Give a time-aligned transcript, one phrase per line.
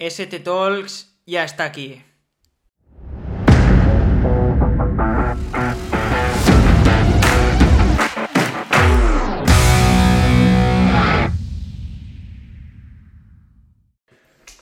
[0.00, 2.00] ST Talks ya está aquí.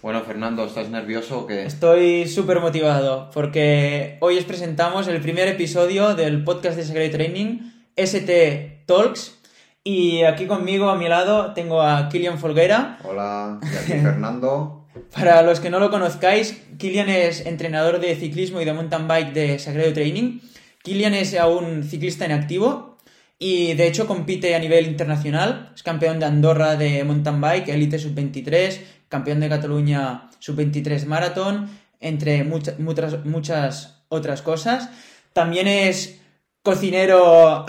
[0.01, 1.67] Bueno, Fernando, ¿estás nervioso o qué?
[1.67, 7.59] Estoy súper motivado porque hoy os presentamos el primer episodio del podcast de Secret Training,
[7.95, 9.39] ST Talks.
[9.85, 12.99] Y aquí conmigo, a mi lado, tengo a Kilian Folguera.
[13.05, 14.85] Hola, y aquí Fernando.
[15.13, 19.33] Para los que no lo conozcáis, Kilian es entrenador de ciclismo y de mountain bike
[19.33, 20.41] de Sagredo Training.
[20.83, 22.97] Kilian es aún ciclista en activo
[23.39, 25.73] y de hecho compite a nivel internacional.
[25.75, 31.69] Es campeón de Andorra de mountain bike, Elite Sub-23, campeón de Cataluña Sub-23 Marathon,
[32.01, 34.91] entre muchas, muchas, muchas otras cosas.
[35.33, 36.21] También es
[36.67, 37.65] cocinero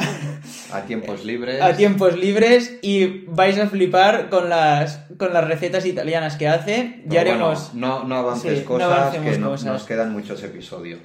[0.74, 1.62] A tiempos libres.
[1.62, 7.04] a tiempos libres y vais a flipar con las, con las recetas italianas que hace.
[7.06, 7.74] Ya bueno, haremos...
[7.76, 9.66] no, no avances Sí, cosas, que no- cosas.
[9.72, 11.00] nos quedan muchos episodios.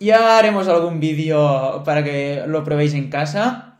[0.00, 3.78] Ya haremos algún vídeo para que lo probéis en casa.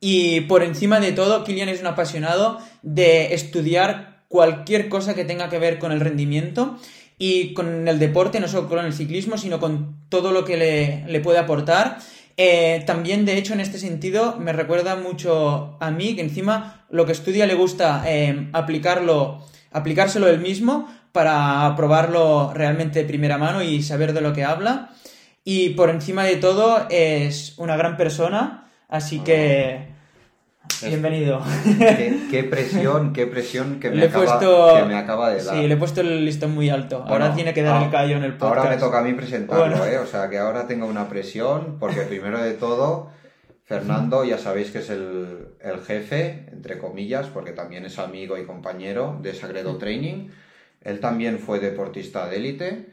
[0.00, 5.48] Y por encima de todo, Kilian es un apasionado de estudiar cualquier cosa que tenga
[5.50, 6.78] que ver con el rendimiento
[7.18, 11.04] y con el deporte, no solo con el ciclismo, sino con todo lo que le,
[11.06, 11.98] le puede aportar.
[12.36, 17.04] Eh, también, de hecho, en este sentido, me recuerda mucho a mí, que encima lo
[17.06, 23.62] que estudia le gusta eh, aplicarlo, aplicárselo él mismo para probarlo realmente de primera mano
[23.62, 24.90] y saber de lo que habla.
[25.44, 29.91] Y por encima de todo es una gran persona, así que Es-
[30.82, 31.40] bienvenido.
[31.64, 35.56] ¿Qué, qué presión, qué presión que me, Le acaba, puesto- que me acaba de dar.
[35.56, 37.04] Sí, le he puesto el listón muy alto.
[37.06, 38.58] Ahora tiene que dar ah, el callo en el podcast.
[38.58, 39.84] Ahora me toca a mí presentarlo, Bueno.
[39.86, 39.98] ¿eh?
[39.98, 43.10] O sea, que ahora tengo una presión, porque primero de todo,
[43.64, 48.44] Fernando, ya sabéis que es el, el jefe, entre comillas, porque también es amigo y
[48.44, 50.28] compañero de Sagredo Training.
[50.82, 52.86] Él también fue deportista de élite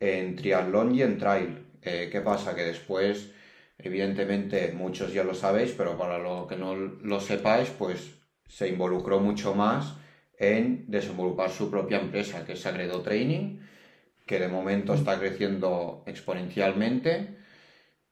[0.00, 1.64] en triatlón y en trail.
[1.82, 2.54] Eh, ¿Qué pasa?
[2.56, 3.30] Que después,
[3.78, 9.20] evidentemente, muchos ya lo sabéis, pero para lo que no lo sepáis, pues se involucró
[9.20, 9.94] mucho más
[10.38, 13.58] en desenvolupar su propia empresa, que es Sagredo Training
[14.26, 17.36] que de momento está creciendo exponencialmente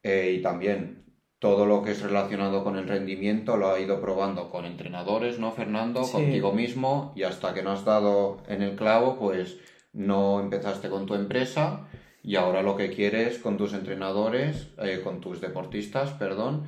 [0.02, 1.04] eh, y también
[1.40, 5.52] todo lo que es relacionado con el rendimiento lo ha ido probando con entrenadores, ¿no,
[5.52, 6.04] Fernando?
[6.04, 6.12] Sí.
[6.12, 9.58] Contigo mismo y hasta que no has dado en el clavo, pues
[9.92, 11.88] no empezaste con tu empresa
[12.24, 16.62] y ahora lo que quieres con tus entrenadores, eh, con tus deportistas, perdón,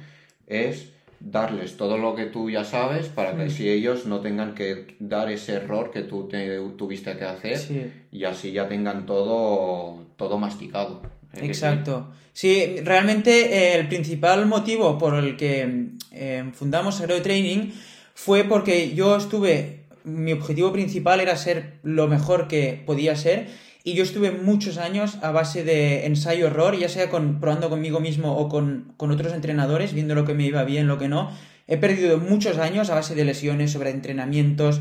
[0.46, 4.96] es darles todo lo que tú ya sabes para que si ellos no tengan que
[5.00, 7.90] dar ese error que tú te, tuviste que hacer Sí.
[8.12, 11.00] y así ya tengan todo, todo masticado.
[11.34, 12.08] Exacto.
[12.34, 17.70] Sí, realmente eh, el principal motivo por el que eh, fundamos Aero Training
[18.14, 23.48] fue porque yo estuve, mi objetivo principal era ser lo mejor que podía ser
[23.86, 28.48] y yo estuve muchos años a base de ensayo-error, ya sea probando conmigo mismo o
[28.48, 31.30] con, con otros entrenadores, viendo lo que me iba bien, lo que no.
[31.68, 34.80] He perdido muchos años a base de lesiones, sobre entrenamientos,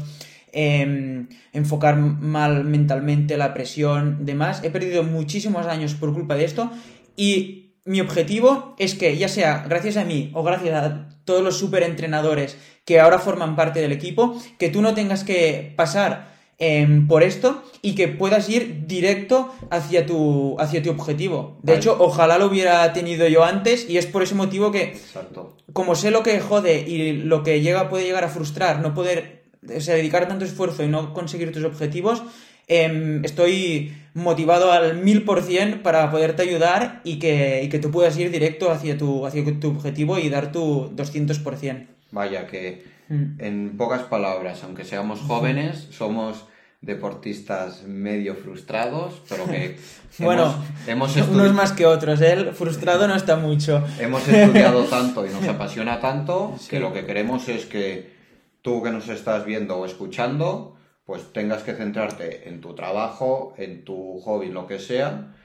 [0.51, 4.63] em, enfocar mal mentalmente la presión, demás.
[4.63, 6.71] He perdido muchísimos años por culpa de esto
[7.15, 11.59] y mi objetivo es que, ya sea gracias a mí o gracias a todos los
[11.59, 17.07] super entrenadores que ahora forman parte del equipo, que tú no tengas que pasar em,
[17.07, 21.57] por esto y que puedas ir directo hacia tu, hacia tu objetivo.
[21.61, 21.79] De Vale.
[21.79, 25.55] hecho, ojalá lo hubiera tenido yo antes y es por ese motivo que Exacto.
[25.73, 29.43] como sé lo que jode y lo que llega puede llegar a frustrar, no poder
[29.75, 32.23] o sea, dedicar tanto esfuerzo y no conseguir tus objetivos,
[32.67, 37.91] em, estoy motivado al mil por cien para poderte ayudar y que, y que tú
[37.91, 41.87] puedas ir directo hacia tu, hacia tu objetivo y dar tu 200%.
[42.11, 42.94] Vaya que.
[43.09, 46.45] En pocas palabras, aunque seamos jóvenes, somos
[46.81, 49.77] deportistas medio frustrados, pero que
[50.19, 50.55] Bueno,
[50.87, 53.83] hemos, hemos, Unos más que otros, él frustrado no está mucho.
[53.99, 56.69] hemos estudiado tanto y nos apasiona tanto Sí.
[56.69, 58.13] que lo que queremos es que
[58.61, 63.83] tú que nos estás viendo o escuchando, pues tengas que centrarte en tu trabajo, en
[63.83, 65.35] tu hobby, lo que sea,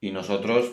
[0.00, 0.70] y nosotros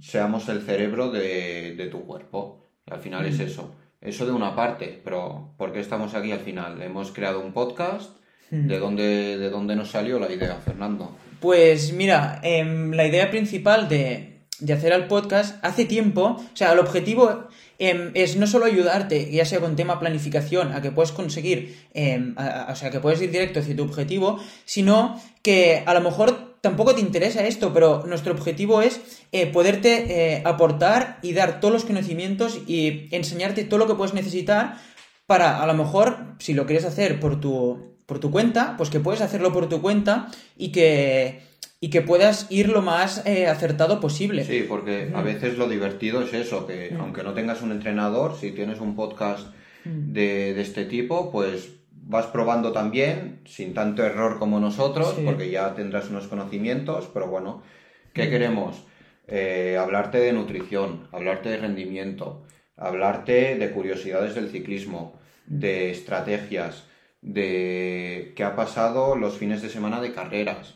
[0.00, 2.68] seamos el cerebro de, de tu cuerpo.
[2.86, 3.42] Y al final es Mm.
[3.42, 3.74] eso.
[4.02, 6.82] Eso de una parte, pero ¿por qué estamos aquí al final?
[6.82, 8.10] Hemos creado un podcast.
[8.50, 8.66] Mm.
[8.68, 11.16] ¿De dónde, ¿De dónde nos salió la idea, Fernando?
[11.40, 16.72] Pues mira, em, la idea principal de, de hacer el podcast hace tiempo, o sea,
[16.72, 21.10] el objetivo em, es no solo ayudarte, ya sea con tema planificación, a que puedes
[21.12, 25.82] conseguir, em, a- a- o sea, que puedes ir directo hacia tu objetivo, sino que
[25.86, 29.00] a lo mejor tampoco te interesa esto, pero nuestro objetivo es
[29.32, 34.14] eh, poderte eh, aportar y dar todos los conocimientos y enseñarte todo lo que puedes
[34.14, 34.78] necesitar
[35.26, 39.00] para, a lo mejor, si lo quieres hacer por tu, por tu cuenta, pues que
[39.00, 41.42] puedes hacerlo por tu cuenta y que,
[41.80, 44.44] y que puedas ir lo más eh, acertado posible.
[44.44, 48.52] Sí, porque a veces lo divertido es eso, que aunque no tengas un entrenador, si
[48.52, 49.48] tienes un podcast
[49.84, 51.81] de, de este tipo, pues
[52.12, 57.62] vas probando también, sin tanto error como nosotros, porque ya tendrás unos conocimientos, pero bueno,
[58.12, 58.84] ¿qué queremos?
[59.26, 62.44] Eh, hablarte de nutrición, hablarte de rendimiento,
[62.76, 66.84] hablarte de curiosidades del ciclismo, de estrategias,
[67.22, 70.74] de qué ha pasado los fines de semana de carreras.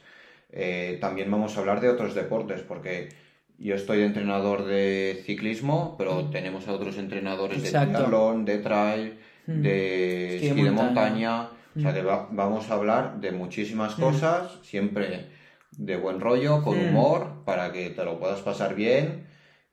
[0.50, 3.10] Eh, también vamos a hablar de otros deportes, porque
[3.58, 9.62] yo estoy entrenador de ciclismo, pero tenemos a otros entrenadores de triatlón, de trail, Mm.
[9.62, 11.48] de esquí, de montaña.
[11.76, 12.36] O sea, que mm.
[12.36, 14.00] vamos a hablar de muchísimas mm.
[14.00, 15.28] cosas, siempre
[15.76, 19.26] de buen rollo, con humor, para que te lo puedas pasar bien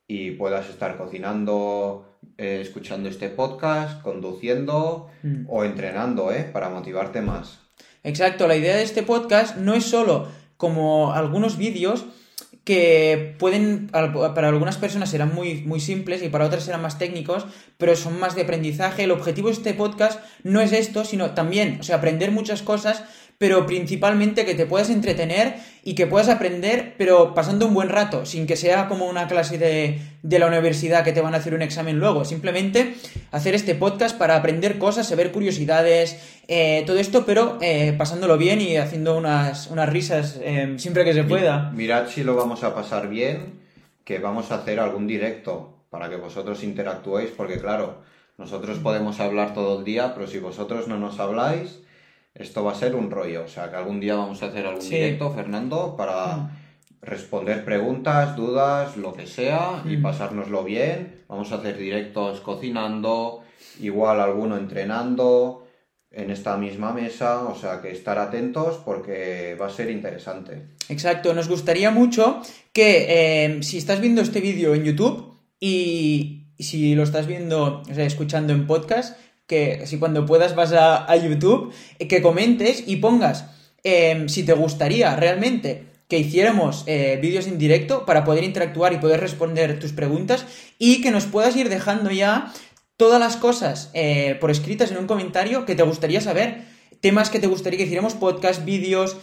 [0.06, 5.08] y puedas estar cocinando, eh, escuchando este podcast, conduciendo
[5.48, 6.44] o entrenando, ¿eh?
[6.52, 7.60] Para motivarte más.
[8.02, 10.28] Exacto, la idea de este podcast no es solo
[10.58, 12.04] como algunos vídeos,
[12.64, 17.46] que pueden, para algunas personas serán muy, muy simples y para otras serán más técnicos,
[17.76, 19.04] pero son más de aprendizaje.
[19.04, 23.04] El objetivo de este podcast no es esto, sino también, o sea, aprender muchas cosas
[23.38, 28.24] pero principalmente que te puedas entretener y que puedas aprender, pero pasando un buen rato,
[28.24, 30.00] sin que sea como una clase de,
[30.38, 32.24] la universidad que te van a hacer un examen luego.
[32.24, 32.94] Simplemente
[33.32, 38.60] hacer este podcast para aprender cosas, saber curiosidades, eh, todo esto, pero eh, pasándolo bien
[38.60, 41.70] y haciendo unas, unas risas eh, siempre que se pueda.
[41.74, 43.60] Mirad si lo vamos a pasar bien,
[44.04, 48.02] que vamos a hacer algún directo para que vosotros interactuéis, porque claro,
[48.38, 51.80] nosotros podemos hablar todo el día, pero si vosotros no nos habláis
[52.34, 53.44] esto va a ser un rollo.
[53.44, 56.50] O sea, que algún día vamos a hacer algún directo, Fernando, para mm.
[57.02, 60.02] responder preguntas, dudas, lo que sea, y mm.
[60.02, 61.22] pasárnoslo bien.
[61.28, 63.42] Vamos a hacer directos cocinando,
[63.80, 65.64] igual alguno entrenando
[66.16, 70.62] en esta misma mesa, o sea que estar atentos porque va a ser interesante.
[70.88, 72.40] Exacto, nos gustaría mucho
[72.72, 77.94] que eh, si estás viendo este vídeo en YouTube y si lo estás viendo, o
[77.94, 82.96] sea, escuchando en podcast, que si cuando puedas vas a, YouTube, eh, que comentes y
[82.96, 83.46] pongas
[83.82, 88.98] em, si te gustaría realmente que hiciéramos eh, vídeos en directo para poder interactuar y
[88.98, 90.46] poder responder tus preguntas
[90.78, 92.52] y que nos puedas ir dejando ya
[92.96, 97.38] todas las cosas eh, por escritas en un comentario que te gustaría saber temas que
[97.38, 99.18] te gustaría que hiciéramos, podcast, vídeos,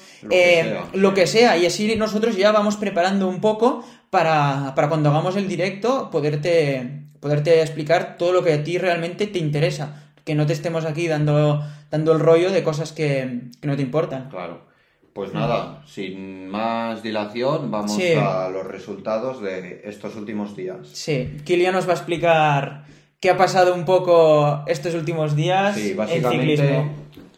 [0.93, 1.57] lo, que sea.
[1.57, 7.05] Y así nosotros ya vamos preparando un poco para, para, cuando hagamos el directo poderte,
[7.19, 11.07] poderte explicar todo lo que a ti realmente te interesa que no te estemos aquí
[11.07, 14.29] dando, dando el rollo de cosas que, no te importan.
[14.29, 14.69] Claro.
[15.13, 20.87] Pues nada, sin más dilación, vamos a los resultados de estos últimos días.
[20.87, 22.85] Sí, Kilian nos va a explicar
[23.19, 26.91] qué ha pasado un poco estos últimos días sí, básicamente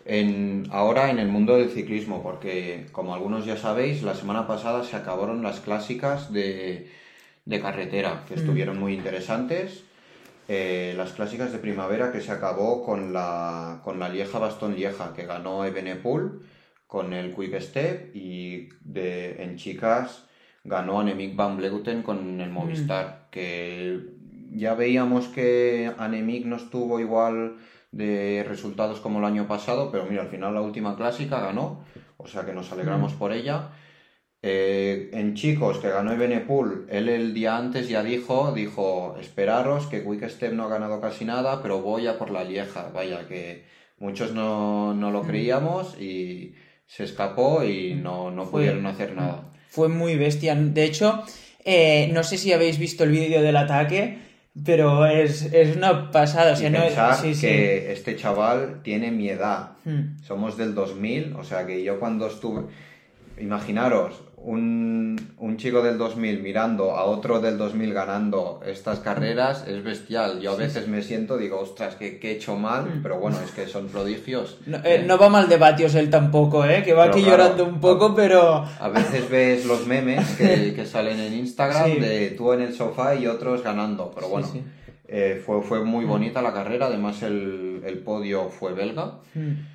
[0.06, 4.84] en ahora en el mundo del ciclismo, porque como algunos ya sabéis, la semana pasada
[4.84, 6.90] se acabaron las clásicas de,
[7.62, 8.40] carretera, que mm.
[8.40, 9.84] estuvieron muy interesantes.
[10.56, 15.12] Eh, las clásicas de primavera que se acabó con la, con la Lieja Bastón Lieja,
[15.16, 16.44] que ganó Ebenepul
[16.86, 20.26] con el Quick Step y de, en chicas
[20.64, 23.32] ganó Annemiek van Vleuten con el Movistar, mm.
[23.32, 24.00] que
[24.52, 27.56] ya veíamos que Annemiek no estuvo igual
[27.92, 31.84] de resultados como el año pasado, pero mira, al final la última clásica ganó,
[32.18, 33.18] o sea que nos alegramos mm.
[33.18, 33.70] por ella.
[34.45, 40.03] Eh, en chicos que ganó Ebenepool, él el día antes ya dijo, dijo, esperaros que
[40.03, 42.89] Quickstep no ha ganado casi nada, pero voy a por la Lieja.
[42.94, 43.63] Vaya, que
[44.00, 45.27] muchos no, lo mm.
[45.27, 49.50] creíamos y se escapó y no, pudieron hacer nada.
[49.70, 50.56] Fue muy bestia.
[50.56, 51.24] De hecho,
[51.63, 54.20] eh, no sé si habéis visto el vídeo del ataque,
[54.65, 56.51] pero es, una pasada.
[56.51, 56.79] O sea, no
[57.39, 59.77] que este chaval tiene mi edad.
[59.86, 60.22] Hmm.
[60.22, 62.63] Somos del 2000, o sea que yo cuando estuve...
[63.39, 69.84] Imaginaros, un, un, chico del 2000 mirando a otro del 2000 ganando estas carreras es
[69.84, 70.42] bestial.
[70.42, 73.04] Yo a veces me siento, digo, ostras, que, he hecho mal, mm.
[73.04, 74.58] pero bueno, es que son prodigios.
[74.66, 76.84] No, eh, no va mal de vatios él tampoco, ¿eh?
[76.84, 78.66] que va aquí llorando un poco, pero...
[78.80, 83.16] A veces ves los memes que, que salen en Instagram de tú en el sofá
[83.16, 84.48] y otros ganando, pero bueno.
[85.08, 86.10] Eh, fue, fue muy mm.
[86.10, 89.20] bonita la carrera, además el, el podio fue belga.
[89.36, 89.73] Mm.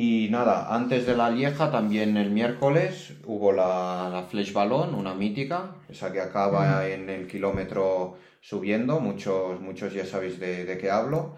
[0.00, 5.12] Y nada, antes de la Lieja, también el miércoles hubo la, la Flash Ballon, una
[5.12, 10.88] mítica, esa que acaba en el kilómetro subiendo, muchos, muchos ya sabéis de, de qué
[10.88, 11.34] hablo.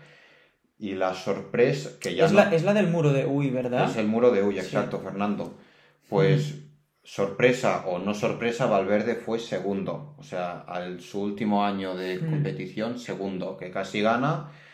[0.78, 2.26] Y la sorpresa, que ya...
[2.26, 3.88] Es, la, es la del muro de Uy, ¿verdad?
[3.88, 5.54] Es el muro de Uy, exacto, Fernando.
[6.10, 6.56] Pues
[7.02, 10.16] sorpresa o no sorpresa, Valverde fue segundo.
[10.18, 14.69] O sea, al su último año de competición, segundo, que casi gana Mm,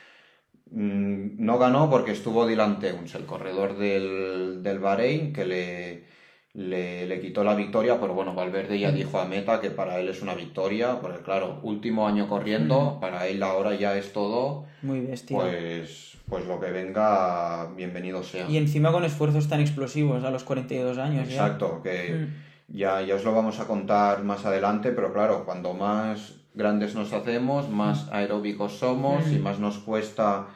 [0.71, 6.05] no ganó porque estuvo Dylan Teuns, el corredor del, del Bahrein, que le,
[6.55, 10.09] le, le, quitó la victoria, pero bueno, Valverde ya dijo a Meta que para él
[10.09, 14.65] es una victoria, porque claro, último año corriendo, para él ahora ya es todo.
[14.83, 15.39] Muy bestia.
[15.39, 18.49] Pues, pues lo que venga, bienvenido sea.
[18.49, 21.29] Y encima con esfuerzos tan explosivos a los 42 años.
[21.29, 22.27] Exacto, que
[22.69, 27.13] ya, ya os lo vamos a contar más adelante, pero claro, cuando más grandes nos
[27.13, 30.49] hacemos, más aeróbicos somos y más nos cuesta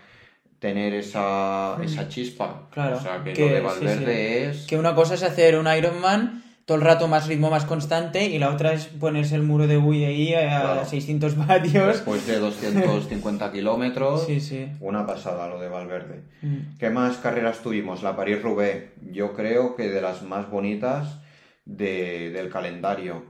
[0.58, 2.68] tener esa, esa chispa.
[2.70, 2.96] Claro.
[2.96, 4.66] O sea, que, lo de Valverde es...
[4.66, 8.38] Que una cosa es hacer un Ironman todo el rato más ritmo más constante y
[8.38, 11.86] la otra es ponerse el muro de Wii ahí a 600 vatios.
[11.88, 14.24] Después de 250 kilómetros.
[14.26, 14.68] Sí, sí.
[14.78, 16.22] Una pasada lo de Valverde.
[16.78, 18.04] ¿Qué más carreras tuvimos?
[18.04, 18.92] La París-Roubaix.
[19.10, 21.18] Yo creo que de las más bonitas
[21.64, 23.24] de, del calendario.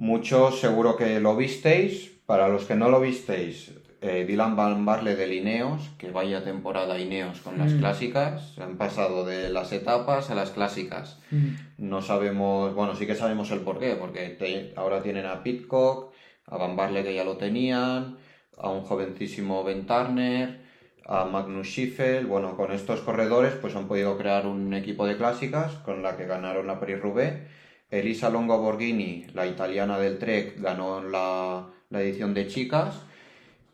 [0.00, 2.10] Muchos seguro que lo visteis.
[2.24, 6.98] Para los que no lo visteis, eh, Dylan Van Barle de Ineos, que vaya temporada
[6.98, 7.78] Ineos con las mm.
[7.80, 11.20] clásicas, han pasado de las etapas a las clásicas.
[11.30, 11.48] Mm.
[11.76, 16.14] No sabemos, bueno, sí que sabemos el porqué, porque ahora tienen a Pitcock,
[16.46, 18.16] a Van Barle que ya lo tenían,
[18.56, 20.62] a un jovencísimo Ben Turner,
[21.04, 25.74] a Magnus Schiffel, bueno, con estos corredores pues han podido crear un equipo de clásicas
[25.84, 27.60] con la que ganaron la Paris-Roubaix.
[27.90, 33.02] Elisa Longo Borghini, la italiana del Trek, ganó la, la edición de chicas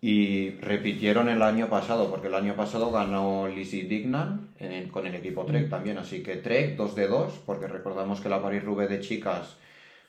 [0.01, 4.51] y repitieron el año pasado, porque el año pasado ganó Lizzie Dignan
[4.91, 5.71] con el equipo Trek mm.
[5.71, 5.99] también.
[5.99, 9.57] Así que Trek 2 de 2, porque recordamos que la Paris-Roubaix de chicas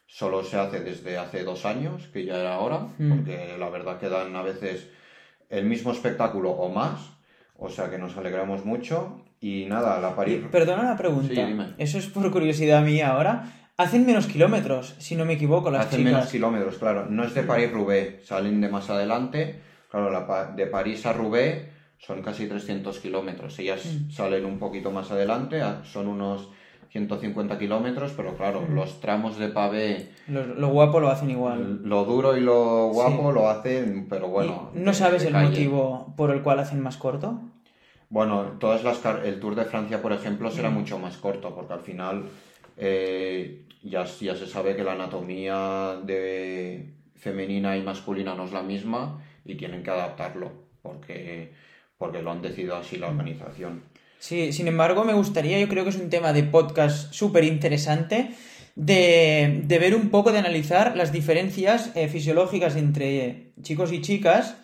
[0.05, 3.09] solo se hace desde hace dos años, que ya era hora, mm.
[3.09, 4.87] porque la verdad que dan a veces
[5.49, 7.11] el mismo espectáculo o más.
[7.57, 9.23] O sea que nos alegramos mucho.
[9.39, 10.41] Y nada, la Paris.
[10.51, 11.75] Perdona la pregunta.
[11.77, 13.66] Eso es por curiosidad mía ahora.
[13.77, 17.05] Hacen menos kilómetros, si no me equivoco, las Hacen menos kilómetros, claro.
[17.09, 21.65] No es de París-Roubaix, salen de más adelante Claro, la, de París a Roubaix
[21.97, 23.57] son casi 300 kilómetros.
[23.59, 24.11] Ellas mm.
[24.11, 26.49] salen un poquito más adelante, son unos
[26.89, 28.73] 150 kilómetros, pero claro, mm.
[28.73, 30.11] los tramos de pavé...
[30.27, 31.81] Lo, guapo lo hacen igual.
[31.83, 34.71] Lo duro y lo guapo lo hacen, pero bueno...
[34.73, 37.39] ¿No sabes el motivo por el cual hacen más corto?
[38.09, 40.73] Bueno, todas las el Tour de Francia, por ejemplo, será mm.
[40.73, 42.25] mucho más corto, porque al final
[42.77, 48.63] eh, ya, ya se sabe que la anatomía de femenina y masculina no es la
[48.63, 51.51] misma y tienen que adaptarlo porque,
[51.97, 53.83] porque lo han decidido así la organización.
[54.19, 58.31] Sí, sin embargo, me gustaría, yo creo que es un tema de podcast súper interesante,
[58.75, 64.55] de, ver un poco, de analizar las diferencias eh, fisiológicas entre chicos y chicas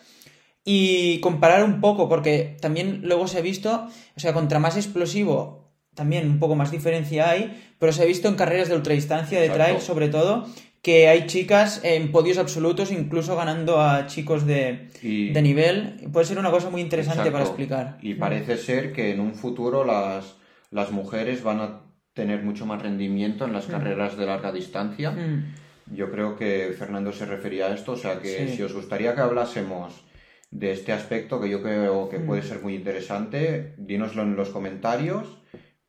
[0.65, 5.62] y comparar un poco, porque también luego se ha visto, o sea, contra más explosivo,
[5.96, 9.50] también un poco más diferencia hay, pero se ha visto en carreras de ultradistancia, de
[9.50, 10.48] trail sobre todo,
[10.82, 16.10] que hay chicas en podios absolutos, incluso ganando a chicos de, de nivel.
[16.12, 17.98] Puede ser una cosa muy interesante para explicar.
[18.02, 20.36] Y parece ser que en un futuro las,
[20.72, 21.82] las mujeres van a
[22.14, 23.72] tener mucho más rendimiento en las mm.
[23.72, 25.12] carreras de larga distancia.
[25.12, 25.56] Mm.
[25.96, 29.22] Yo creo que Fernando se refería a esto, o sea que si os gustaría que
[29.22, 30.06] hablásemos
[30.52, 32.46] de este aspecto que yo creo que puede mm.
[32.46, 35.43] ser muy interesante, dínoslo en los comentarios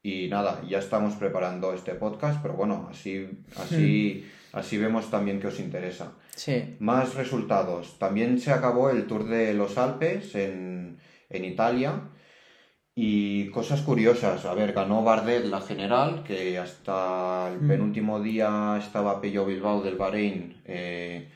[0.04, 5.48] y nada, ya estamos preparando este podcast, pero bueno, así, así Así vemos también que
[5.48, 6.12] os interesa.
[6.36, 6.76] Sí.
[6.78, 7.98] Más resultados.
[7.98, 12.02] También se acabó el Tour de los Alpes en, Italia.
[12.94, 14.44] Y cosas curiosas.
[14.44, 17.68] A ver, ganó Bardet la general, que hasta el mm.
[17.68, 21.28] penúltimo día estaba Pello Bilbao del Bahrein eh,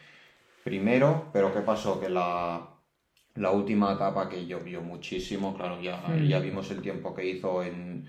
[0.62, 1.30] primero.
[1.32, 1.98] Pero ¿qué pasó?
[1.98, 2.68] Que la,
[3.52, 6.28] última etapa que llovió muchísimo, claro, ya, mm.
[6.28, 8.06] ya vimos el tiempo que hizo en,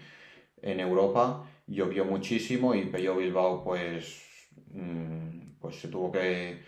[0.62, 4.30] en Europa, llovió muchísimo y Pello Bilbao pues
[4.72, 6.64] Mm, pues se tuvo que,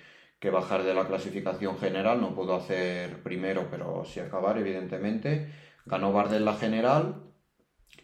[0.52, 5.52] bajar de la clasificación general, no pudo hacer primero, pero sí acabar, evidentemente.
[5.86, 7.24] Ganó Bardet la general,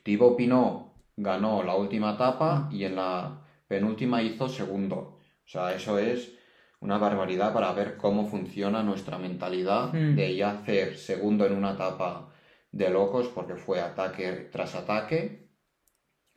[0.03, 5.19] Thibaut Pinot ganó la última etapa y en la penúltima hizo segundo.
[5.45, 6.33] O sea, eso es
[6.79, 10.15] una barbaridad para ver cómo funciona nuestra mentalidad mm.
[10.15, 12.31] de ya hacer segundo en una etapa
[12.71, 15.46] de locos porque fue ataque tras ataque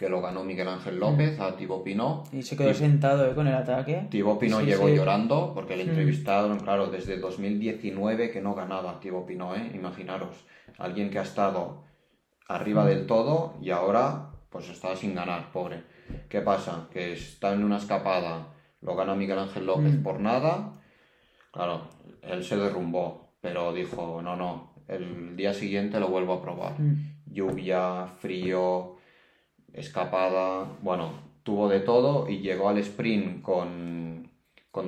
[0.00, 2.32] que lo ganó Miguel Ángel López a Thibaut Pinot.
[2.32, 4.06] Y se quedó sentado eh, con el ataque.
[4.10, 5.88] Thibaut Pinot llegó llorando porque le mm.
[5.90, 9.72] entrevistaron, claro, desde 2019 que no ganaba Thibaut Pinot, ¿eh?
[9.74, 10.46] imaginaros.
[10.78, 11.84] Alguien que ha estado
[12.48, 12.86] arriba mm.
[12.86, 15.82] del todo y ahora pues estaba sin ganar, pobre.
[16.30, 16.88] ¿Qué pasa?
[16.90, 20.02] Que está en una escapada, lo gana Miguel Ángel López mm.
[20.02, 20.80] por nada.
[21.52, 21.82] Claro,
[22.22, 26.76] él se derrumbó, pero dijo, no, no, el día siguiente lo vuelvo a probar.
[27.26, 28.96] Lluvia, frío,
[29.72, 31.12] escapada, bueno,
[31.42, 34.28] tuvo de todo y llegó al sprint con,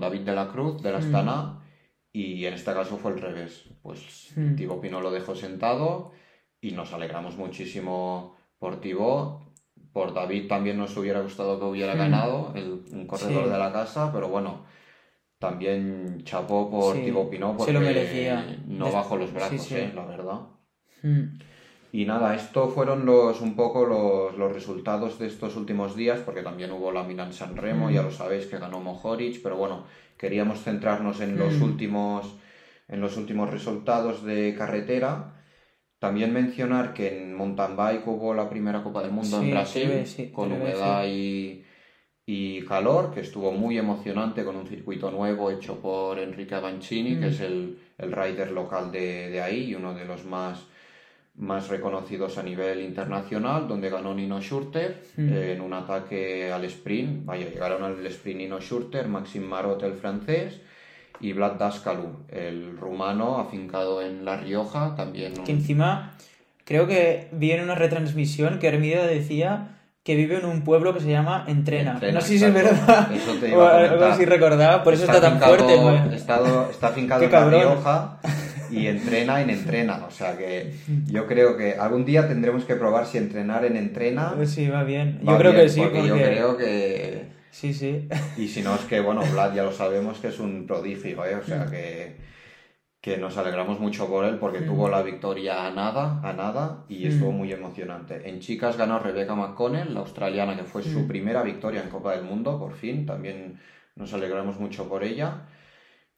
[0.00, 1.58] David de la Cruz de la Astana
[2.12, 3.64] y en este caso fue el revés.
[3.82, 4.54] Pues mm.
[4.80, 6.12] Pino lo dejó sentado,
[6.60, 9.42] y nos alegramos muchísimo por Thibaut.
[9.92, 11.98] Por David también nos hubiera gustado que hubiera Mm.
[11.98, 13.50] ganado, el, un corredor Sí.
[13.50, 14.64] de la casa, pero bueno,
[15.38, 17.12] también chapó por Sí, se
[17.56, 18.46] porque lo merecía.
[18.66, 20.40] no Des- bajó los brazos, eh, la verdad.
[21.94, 26.42] Y nada, esto fueron los un poco los, los resultados de estos últimos días, porque
[26.42, 27.92] también hubo la Milan San Remo, Mm.
[27.92, 29.84] ya lo sabéis que ganó Mohoric, pero bueno,
[30.16, 31.62] queríamos centrarnos en los Mm.
[31.62, 32.34] últimos
[32.88, 35.34] en los últimos resultados de carretera.
[35.99, 40.30] También mencionar que en mountain bike hubo la primera Copa del Mundo Sí, en Brasil,
[40.32, 41.62] con humedad y,
[42.26, 47.26] y calor, que estuvo muy emocionante con un circuito nuevo hecho por Enrique Avancini, que
[47.26, 47.30] Mm.
[47.30, 50.66] es el, el rider local de, de ahí y uno de los más,
[51.34, 55.28] más reconocidos a nivel internacional, donde ganó Nino Schurter Mm.
[55.32, 57.24] eh, en un ataque al sprint.
[57.24, 60.60] Vaya, llegaron al sprint Nino Schurter, Maxim Marot, el francés,
[61.20, 66.14] y Vlad Daskalu, el rumano afincado en La Rioja, también un- Que encima,
[66.64, 70.98] creo que vi en una retransmisión que Hermida decía que vive en un pueblo que
[71.00, 71.92] se llama Entrena.
[71.92, 73.08] Entrena, no sé si es verdad.
[73.12, 74.10] Eso te o iba a algo comentar.
[74.10, 75.74] así recordaba, por eso está, tan fuerte.
[76.14, 77.44] Está, está afincado en La.
[77.50, 78.18] Rioja
[78.72, 80.04] y entrena en entrena.
[80.06, 80.72] O sea que
[81.06, 84.32] yo creo que algún día tendremos que probar si entrenar en entrena.
[84.36, 85.20] Pues sí, va bien.
[85.26, 86.08] va yo creo bien, que sí, porque porque...
[86.08, 87.22] yo creo que.
[87.50, 88.08] Sí, sí.
[88.38, 91.34] Y si no es que, bueno, Vlad ya lo sabemos que es un prodigio, ¿eh?
[91.34, 92.16] O sea que,
[93.00, 94.66] que nos alegramos mucho por él porque Mm.
[94.66, 97.08] tuvo la victoria a nada, a nada, y Mm.
[97.08, 98.26] estuvo muy emocionante.
[98.28, 101.08] En chicas ganó Rebecca McConnell, la australiana, que fue su Mm.
[101.08, 103.04] primera victoria en Copa del Mundo, por fin.
[103.04, 103.58] También
[103.96, 105.42] nos alegramos mucho por ella.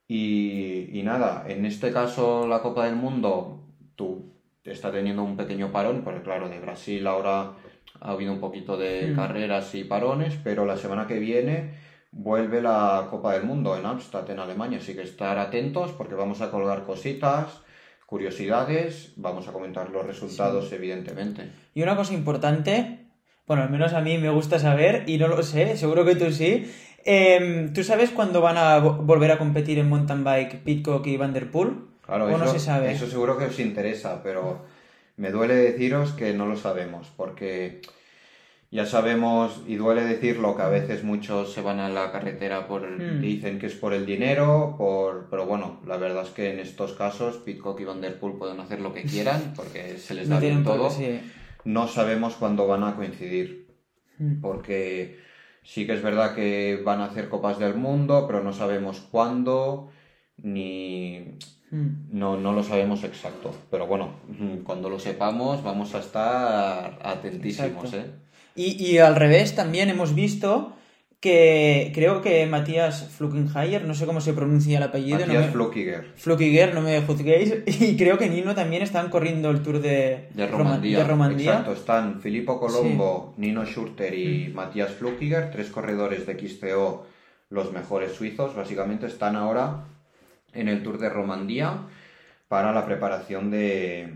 [0.06, 3.64] Y, y nada, en este caso la Copa del Mundo
[3.96, 7.52] tú está teniendo un pequeño parón, porque claro, de Brasil ahora
[8.00, 9.16] ha habido un poquito de Mm.
[9.16, 11.70] carreras y parones, pero la semana que viene
[12.12, 16.40] vuelve la Copa del Mundo en Amsterdam, en Alemania, así que estar atentos porque vamos
[16.42, 17.62] a colgar cositas,
[18.06, 21.50] curiosidades, vamos a comentar los resultados evidentemente.
[21.74, 23.06] Y una cosa importante,
[23.46, 26.30] bueno, al menos a mí me gusta saber, y no lo sé, seguro que tú
[26.30, 26.70] sí.
[27.04, 31.16] Em, ¿Tú sabes cuándo van a vo- volver a competir en mountain bike Pitcock y
[31.16, 31.88] Vanderpool?
[32.04, 32.92] Claro, ¿O eso, no se sabe?
[32.92, 34.64] eso seguro que os interesa, pero
[35.16, 37.80] me duele deciros que no lo sabemos, porque
[38.70, 42.82] ya sabemos, y duele decirlo, que a veces muchos se van a la carretera por,
[42.82, 43.20] Hmm.
[43.20, 46.92] dicen que es por el dinero, por, pero bueno, la verdad es que en estos
[46.94, 50.36] casos Pitcock y Van Der Poel pueden hacer lo que quieran, porque se les da
[50.36, 50.90] No bien todo.
[50.90, 51.20] sí.
[51.64, 53.64] No sabemos cuándo van a coincidir,
[54.18, 54.40] Mm.
[54.42, 55.18] porque
[55.64, 59.90] sí que es verdad que van a hacer copas del mundo, pero no sabemos cuándo,
[60.36, 61.38] ni
[61.74, 62.18] Mm.
[62.18, 67.92] no, no lo sabemos exacto, pero bueno, mm, cuando lo sepamos vamos a estar atentísimos.
[67.94, 68.06] ¿eh?
[68.54, 70.72] Y, y al revés, también hemos visto
[71.24, 75.52] que creo que Matías Fluckenheier, no sé cómo se pronuncia el apellido, no Matías me-
[75.52, 80.28] Flukiger, Flukiger, no me juzguéis, y creo que Nino también están corriendo el Tour de,
[80.34, 80.98] de Roma- Romandía.
[80.98, 81.50] de Romandía.
[81.52, 87.06] Exacto, están Filippo Colombo, Nino Schurter y Matías Flukiger, tres corredores de XTO,
[87.48, 89.84] los mejores suizos, básicamente están ahora
[90.52, 91.78] en el Tour de Romandía
[92.48, 94.12] para la preparación de,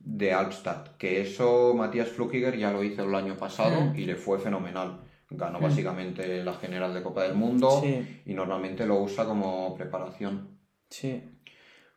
[0.00, 3.96] de Alpstad, que eso Matías Flukiger ya lo hizo el año pasado Mm.
[3.98, 5.00] y le fue fenomenal.
[5.30, 8.20] Ganó básicamente la general de Copa del Mundo Sí.
[8.26, 10.58] y normalmente lo usa como preparación.
[10.88, 11.22] Sí.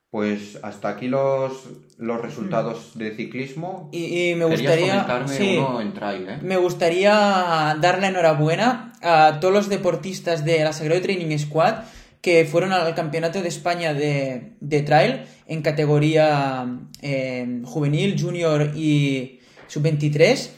[0.10, 3.90] Pues hasta aquí los, los resultados de ciclismo.
[3.94, 5.06] Y, y me gustaría.
[5.28, 6.40] sí, uno en trail, ¿eh?
[6.42, 7.12] Me gustaría
[7.80, 11.84] dar la enhorabuena a todos los deportistas de la Sagrado Training Squad
[12.22, 16.66] que fueron al Campeonato de España de, de Trail en categoría
[17.04, 20.50] eh, juvenil, junior y sub-23,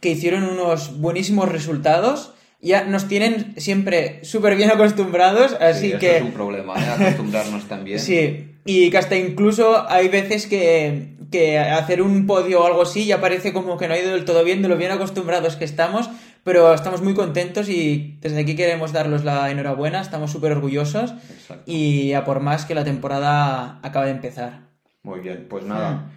[0.00, 2.32] que hicieron unos buenísimos resultados.
[2.60, 6.16] Ya nos tienen siempre súper bien acostumbrados, así Sí, eso que...
[6.16, 6.88] es un problema, ¿eh?
[6.88, 7.98] acostumbrarnos también.
[8.00, 13.06] Sí, y que hasta incluso hay veces que, que hacer un podio o algo así
[13.06, 15.64] ya parece como que no ha ido del todo bien de lo bien acostumbrados que
[15.64, 16.10] estamos,
[16.42, 21.70] pero estamos muy contentos y desde aquí queremos darles la enhorabuena, estamos súper orgullosos Exacto.
[21.70, 24.66] y a por más que la temporada acaba de empezar.
[25.02, 26.10] Muy bien, pues nada.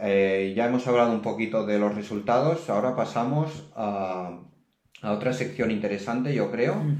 [0.00, 2.68] Eh, ya hemos hablado un poquito de los resultados.
[2.70, 4.38] Ahora pasamos a,
[5.02, 6.98] a otra sección interesante, yo creo, Hmm.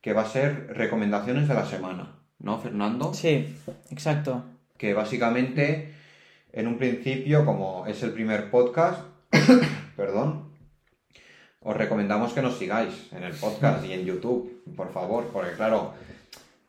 [0.00, 2.18] que va a ser recomendaciones de la semana.
[2.38, 3.14] ¿No, Fernando?
[3.14, 3.54] Sí,
[3.90, 4.44] exacto.
[4.76, 5.94] que básicamente
[6.52, 9.00] en un principio, como es el primer podcast,
[9.96, 10.50] perdón,
[11.60, 15.94] os recomendamos que nos sigáis en el podcast y en YouTube, por favor, porque claro,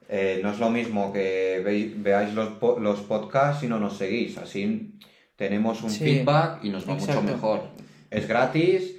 [0.07, 1.61] eh, no es lo mismo que
[1.97, 4.97] veáis los, los podcasts si no nos seguís, así
[5.35, 7.21] tenemos un Sí, feedback y nos va exacto.
[7.21, 7.63] mucho mejor.
[8.11, 8.93] Es gratis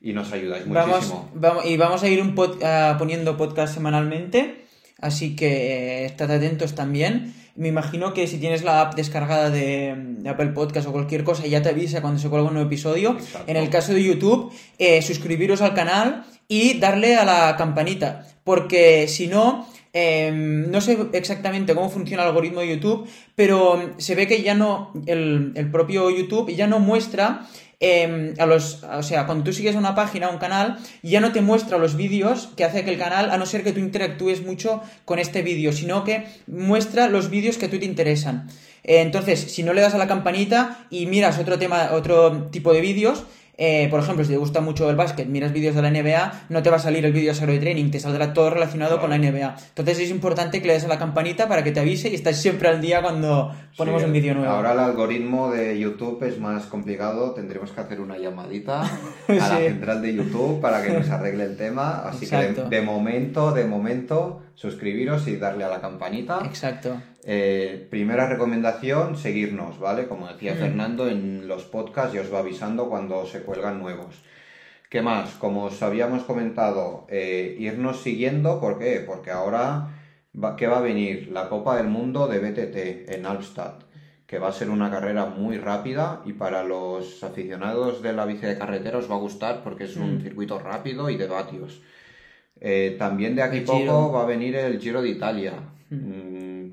[0.00, 1.28] y nos ayudáis muchísimo.
[1.34, 4.64] vamos, y vamos a ir un pod- ah, poniendo podcast semanalmente,
[5.00, 7.34] así que eh, estad atentos también.
[7.56, 11.44] me imagino que si tienes la app descargada de, de Apple Podcast o cualquier cosa,
[11.46, 13.16] ya te avisa cuando se cuelga un nuevo episodio.
[13.18, 13.50] Exacto.
[13.50, 18.24] En el caso de YouTube, eh, suscribiros al canal y darle a la campanita.
[18.44, 19.66] Porque si no,
[20.00, 24.54] eh, no sé exactamente cómo funciona el algoritmo de YouTube, pero se ve que ya
[24.54, 27.48] no, el, propio YouTube ya no muestra
[27.80, 31.40] eh, a los, o sea, cuando tú sigues una página, un canal, ya no te
[31.40, 34.82] muestra los vídeos que hace que el canal, a no ser que tú interactúes mucho
[35.04, 38.48] con este vídeo, sino que muestra los vídeos que a tú te interesan.
[38.84, 42.80] Entonces, si no le das a la campanita y miras otro tema, otro tipo de
[42.80, 43.24] vídeos,
[43.60, 46.62] eh, por ejemplo, si te gusta mucho el básquet, miras vídeos de la NBA, no
[46.62, 49.56] te va a salir el vídeo de Training, te saldrá todo relacionado con la NBA.
[49.70, 52.36] Entonces es importante que le des a la campanita para que te avise y estés
[52.36, 54.48] siempre al día cuando ponemos Sí, un vídeo nuevo.
[54.48, 58.82] Ahora el algoritmo de YouTube es más complicado, tendremos que hacer una llamadita
[59.28, 62.02] a la central de YouTube para que nos arregle el tema.
[62.08, 66.42] Así que de momento, de momento, suscribiros y darle a la campanita.
[66.44, 66.96] Exacto.
[67.30, 70.08] Eh, primera recomendación, seguirnos, ¿vale?
[70.08, 70.58] Como decía Mm.
[70.58, 74.22] Fernando, en los podcasts ya os va avisando cuando se cuelgan nuevos.
[74.88, 75.32] ¿Qué más?
[75.34, 79.04] Como os habíamos comentado, eh, irnos siguiendo, ¿por qué?
[79.06, 79.88] Porque ahora,
[80.42, 81.28] va, ¿qué va a venir?
[81.30, 83.74] La Copa del Mundo de BTT en Alpstad,
[84.26, 88.46] que va a ser una carrera muy rápida y para los aficionados de la bici
[88.46, 90.20] de carretera os va a gustar porque es un Mm.
[90.22, 91.82] circuito rápido y de vatios.
[92.60, 94.12] Eh, también de aquí El poco Giro.
[94.12, 95.52] va a venir el Giro de Italia.
[95.90, 96.27] Mm,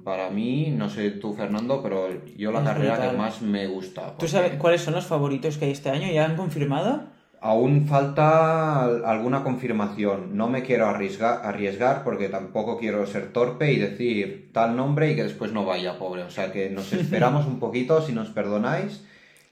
[0.06, 3.12] Para mí, no sé tú Fernando, pero yo la Es carrera brutal.
[3.12, 4.16] que más me gusta.
[4.18, 6.08] ¿Tú sabes cuáles son los favoritos que hay este año?
[6.10, 7.04] ¿Ya han confirmado?
[7.42, 10.38] Aún falta al- alguna confirmación.
[10.38, 15.16] No me quiero arriesgar, arriesgar porque tampoco quiero ser torpe y decir tal nombre y
[15.16, 16.24] que después no vaya, pobre.
[16.24, 19.04] O sea que nos esperamos un poquito, si nos perdonáis.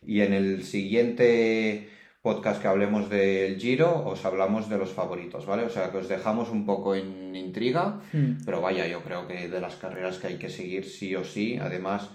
[0.06, 1.90] Y en el siguiente
[2.24, 5.64] podcast que hablemos del Giro, os hablamos de los favoritos, ¿vale?
[5.64, 8.00] O sea que os dejamos un poco en intriga.
[8.14, 8.38] Hmm.
[8.46, 11.58] Pero vaya, yo creo que de las carreras que hay que seguir sí o sí.
[11.62, 12.10] Además,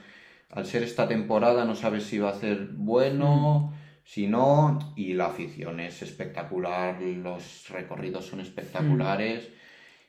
[0.51, 5.27] al ser esta temporada no sabes si va a ser bueno, si no, y la
[5.27, 9.51] afición es espectacular, los recorridos son espectaculares.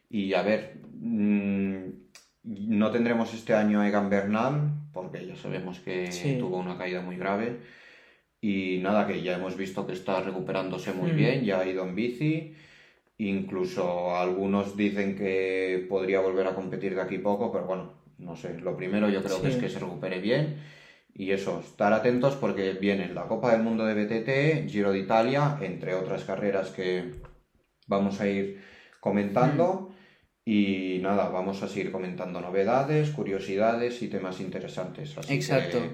[0.09, 1.83] Y a ver, mm,
[2.45, 6.37] no tendremos este año a Egan Bernal, porque ya sabemos que Sí.
[6.39, 7.59] tuvo una caída muy grave.
[8.41, 11.15] Y nada, que ya hemos visto que está recuperándose muy Mm.
[11.15, 12.53] bien, ya ha ido en bici.
[13.17, 18.57] Incluso algunos dicen que podría volver a competir de aquí poco, pero bueno, no sé.
[18.59, 20.57] Lo primero yo creo que es que se recupere bien.
[21.13, 25.57] Y eso, estar atentos porque viene la Copa del Mundo de BTT, Giro de Italia,
[25.61, 27.11] entre otras carreras que
[27.87, 28.61] vamos a ir
[29.01, 29.91] comentando.
[30.45, 35.17] Y nada, vamos a seguir comentando novedades, curiosidades y temas interesantes.
[35.17, 35.79] Así Exacto.
[35.81, 35.89] que,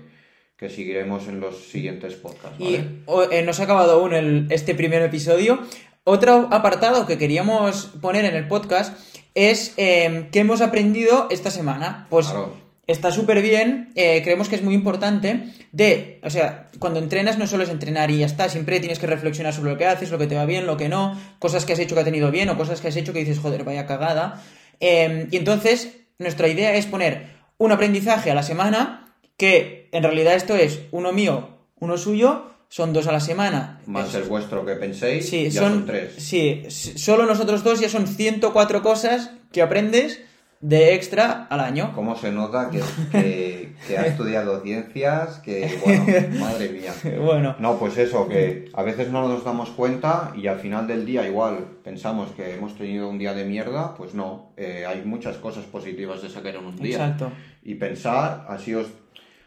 [0.58, 2.56] que seguiremos en los siguientes podcasts.
[2.60, 2.90] Y ¿vale?
[3.08, 5.60] o- eh, no se ha acabado aún el- este primer episodio.
[6.06, 8.98] Otro apartado que queríamos poner en el podcast
[9.34, 12.08] es eh, qué hemos aprendido esta semana.
[12.10, 12.54] Pues Claro.
[12.88, 17.48] está súper bien, eh, creemos que es muy importante de, o sea, cuando entrenas no
[17.48, 20.18] solo es entrenar y ya está, siempre tienes que reflexionar sobre lo que haces, lo
[20.20, 22.48] que te va bien, lo que no, cosas que has hecho que ha tenido bien
[22.50, 24.42] o cosas que has hecho que dices, joder, vaya cagada.
[24.80, 29.05] Eh, y entonces, nuestra idea es poner un aprendizaje a la semana,
[29.38, 33.80] que en realidad esto es uno mío, uno suyo, son dos a la semana.
[33.86, 36.16] Más Es- el vuestro que penséis, Sí, ya son, son, tres.
[36.18, 40.22] Sí, solo nosotros dos ya son 104 cosas que aprendes
[40.62, 41.92] de extra al año.
[41.94, 45.40] ¿Cómo se nota que, que, que ha estudiado ciencias?
[45.40, 46.06] Que, bueno,
[46.40, 46.94] madre mía.
[47.24, 51.06] Bueno, No, pues eso, que a veces no nos damos cuenta y al final del
[51.06, 55.38] día igual pensamos que hemos tenido un día de mierda, pues no, eh, hay muchas
[55.38, 56.96] cosas positivas de sacar en un día.
[56.98, 57.32] exacto.
[57.64, 58.88] Y pensar, así os,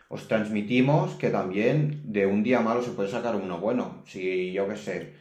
[0.08, 4.02] os transmitimos que también de un día malo se puede sacar uno bueno.
[4.06, 5.12] Si yo qué sé,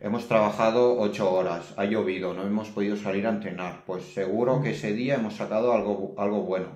[0.00, 4.70] hemos trabajado ocho horas, ha llovido, no hemos podido salir a entrenar, pues seguro que
[4.70, 6.68] ese día hemos sacado algo, algo bueno.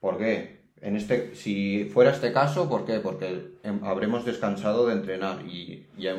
[0.00, 0.62] ¿Por qué?
[0.80, 2.98] En este, si fuera este caso, ¿por qué?
[2.98, 6.16] Porque em, habremos descansado de entrenar y ya,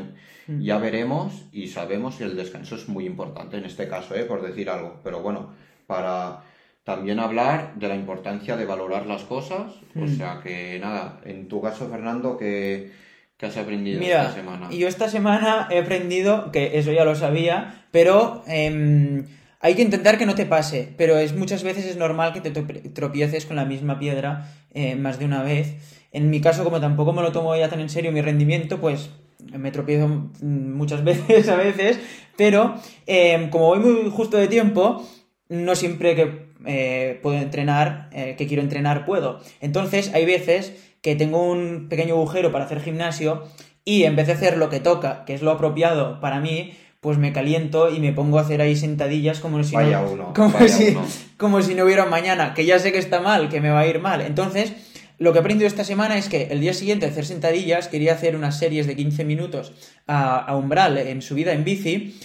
[0.48, 4.24] ya veremos y sabemos que el descanso es muy importante en este caso, ¿eh?
[4.24, 5.02] por decir algo.
[5.04, 5.52] Pero bueno,
[5.86, 6.43] para
[6.84, 9.72] también hablar de la importancia de valorar las cosas.
[9.96, 10.17] O Mm.
[10.17, 12.91] sea que nada, en tu caso, Fernando, ¿qué,
[13.38, 14.69] qué has aprendido Mira, esta semana?
[14.72, 19.26] yo esta semana he aprendido, que eso ya lo sabía, pero em,
[19.62, 22.52] hay que intentar que no te pase, pero es muchas veces es normal que te
[22.89, 25.76] tropieces con la misma piedra eh, más de una vez.
[26.12, 29.10] En mi caso, como tampoco me lo tomo ya tan en serio mi rendimiento, pues
[29.58, 31.98] me tropiezo mm, muchas veces a veces,
[32.36, 35.08] pero em, como voy muy justo de tiempo,
[35.53, 39.39] no siempre que eh, puedo entrenar, eh, que quiero entrenar, puedo.
[39.61, 43.43] Entonces, hay veces que tengo un pequeño agujero para hacer gimnasio
[43.85, 47.17] y en vez de hacer lo que toca, que es lo apropiado para mí, pues
[47.17, 50.49] me caliento y me pongo a hacer ahí sentadillas como si, Vaya no, uno, como,
[50.51, 51.05] vaya si, uno.
[51.37, 53.81] como si no hubiera un mañana, que ya sé que está mal, que me va
[53.81, 54.21] a ir mal.
[54.21, 54.73] Entonces,
[55.19, 58.13] lo que he aprendido esta semana es que el día siguiente de hacer sentadillas quería
[58.13, 59.73] hacer unas series de 15 minutos
[60.07, 62.17] a, a umbral en subida en bici.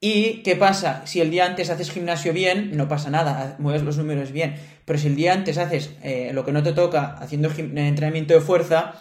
[0.00, 1.02] ¿Y qué pasa?
[1.06, 4.56] Si el día antes haces gimnasio bien, no pasa nada, mueves los números bien.
[4.84, 8.34] Pero si el día antes haces eh, lo que no te toca haciendo gim- entrenamiento
[8.34, 8.94] de fuerza,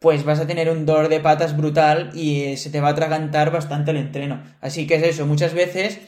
[0.00, 2.90] pues vas a tener un dolor de patas brutal y eh, se te va a
[2.90, 4.42] atragantar bastante el entreno.
[4.60, 6.00] Así que es eso, muchas veces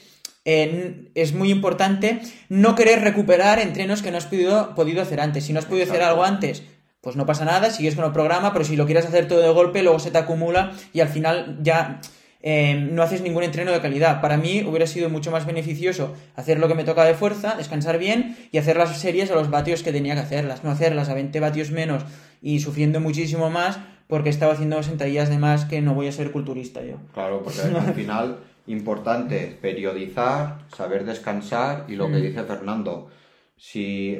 [0.45, 5.45] eh, es muy importante no querer recuperar entrenos que no has podido, podido hacer antes.
[5.45, 6.65] Si no has podido hacer algo antes,
[7.01, 9.51] pues no pasa nada, sigues con el programa, pero si lo quieres hacer todo de
[9.51, 12.01] golpe, luego se te acumula y al final ya
[12.47, 14.21] eh, no haces ningún entreno de calidad.
[14.21, 17.97] Para mí hubiera sido mucho más beneficioso hacer lo que me toca de fuerza, descansar
[17.99, 21.15] bien y hacer las series a los vatios que tenía que hacerlas, no hacerlas a
[21.15, 22.05] 20 vatios menos
[22.43, 23.79] y sufriendo muchísimo más
[24.09, 26.97] porque estaba haciendo sentadillas de más que no voy a ser culturista yo.
[27.15, 32.23] Claro, porque al final importante periodizar, saber descansar y lo que Mm.
[32.23, 33.09] dice Fernando,
[33.57, 34.19] si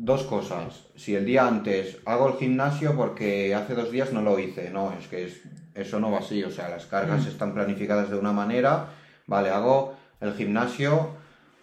[0.00, 4.38] dos cosas, si el día antes hago el gimnasio porque hace dos días no lo
[4.38, 5.42] hice, no, es que es-
[5.74, 7.28] eso no va así, o sea, las cargas Mm.
[7.28, 8.86] están planificadas de una manera,
[9.26, 11.10] vale, hago el gimnasio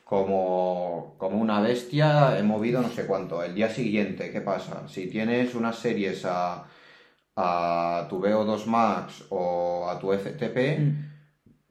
[0.04, 4.88] como, como una bestia, he movido no sé cuánto, el día siguiente, ¿qué pasa?
[4.88, 6.66] Si tienes unas series a,
[7.36, 11.06] a tu VO2 Max o a tu FTP, Mm.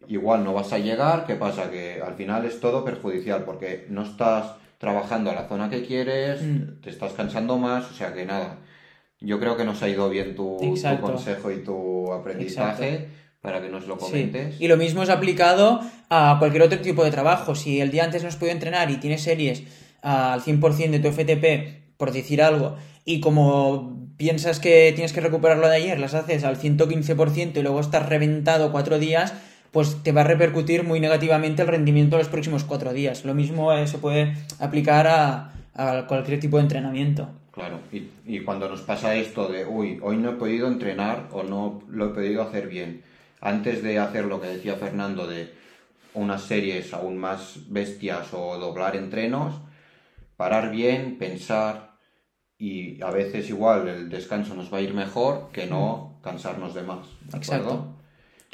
[0.09, 1.71] igual no vas a llegar, ¿qué pasa?
[1.71, 6.43] Que al final es todo perjudicial porque no estás trabajando a la zona que quieres,
[6.43, 6.81] Mm.
[6.83, 8.59] te estás cansando más, o sea que nada.
[9.21, 10.59] Yo creo que nos ha ido bien tu,
[11.01, 13.15] consejo y tu aprendizaje Exacto.
[13.41, 14.01] para que nos lo Sí.
[14.05, 14.61] comentes.
[14.61, 17.55] Y lo mismo es aplicado a cualquier otro tipo de trabajo.
[17.55, 19.63] Si el día antes no has podido entrenar y tienes series
[20.03, 25.69] al 100% de tu FTP, por decir algo, y como piensas que tienes que recuperarlo
[25.69, 29.33] de ayer, las haces al 115% y luego estás reventado cuatro días,
[29.75, 33.25] pues te va a repercutir muy negativamente el rendimiento de los próximos cuatro días.
[33.25, 37.29] Lo mismo eh, se puede aplicar a, a cualquier tipo de entrenamiento.
[37.51, 41.43] Claro, y, y cuando nos pasa esto de, uy, hoy no he podido entrenar o
[41.43, 43.03] no lo he podido hacer bien,
[43.41, 45.53] antes de hacer lo que decía Fernando de
[46.15, 49.55] unas series aún más bestias o doblar entrenos,
[50.37, 51.97] parar bien, pensar
[52.59, 56.83] y a veces igual el descanso nos va a ir mejor que no cansarnos de
[56.85, 57.09] más.
[57.23, 57.97] ¿de Exacto.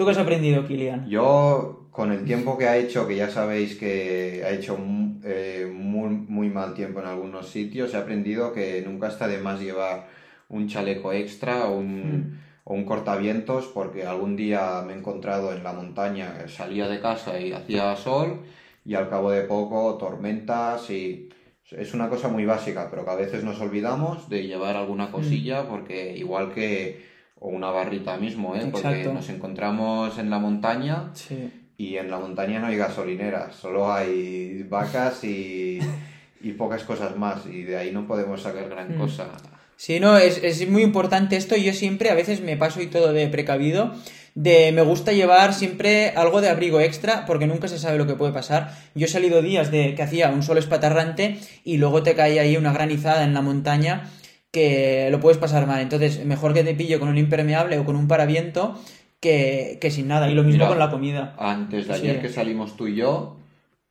[0.00, 1.06] ¿Tú qué has aprendido, Kilian?
[1.10, 4.78] Yo, con el tiempo que ha hecho, que ya sabéis que ha hecho
[5.22, 9.60] eh, muy, muy mal tiempo en algunos sitios, he aprendido que nunca está de más
[9.60, 10.08] llevar
[10.48, 15.62] un chaleco extra o un, o un cortavientos, porque algún día me he encontrado en
[15.62, 18.40] la montaña, salía de casa y hacía sol,
[18.86, 21.28] y al cabo de poco tormentas y...
[21.72, 25.68] Es una cosa muy básica, pero que a veces nos olvidamos de llevar alguna cosilla,
[25.68, 27.09] porque igual que...
[27.40, 28.68] O una barrita mismo, ¿eh?
[28.70, 31.50] Porque nos encontramos en la montaña Sí.
[31.78, 35.78] y en la montaña no hay gasolineras, solo hay vacas y,
[36.42, 39.00] y pocas cosas más, y de ahí no podemos sacar gran Mm.
[39.00, 39.28] cosa.
[39.76, 41.56] Sí, no, es, es muy importante esto.
[41.56, 43.94] Yo siempre, a veces me paso y todo de precavido,
[44.34, 48.14] de me gusta llevar siempre algo de abrigo extra, porque nunca se sabe lo que
[48.14, 48.76] puede pasar.
[48.94, 52.58] Yo he salido días de que hacía un sol espatarrante y luego te cae ahí
[52.58, 54.10] una granizada en la montaña
[54.50, 55.80] que lo puedes pasar mal.
[55.80, 58.78] Entonces, mejor que te pille con un impermeable o con un paraviento
[59.20, 60.28] que, que sin nada.
[60.30, 61.34] Y lo mismo Mira, con la comida.
[61.38, 62.22] Antes de ayer Sí.
[62.22, 63.36] que salimos tú y yo,